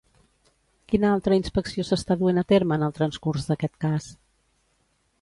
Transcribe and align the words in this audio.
Quina 0.93 1.11
altra 1.17 1.37
inspecció 1.41 1.85
s'està 1.91 2.19
duent 2.23 2.43
a 2.45 2.47
terme 2.55 2.81
en 2.81 2.89
el 2.91 2.99
transcurs 2.99 3.49
d'aquest 3.51 3.81
cas? 3.89 4.13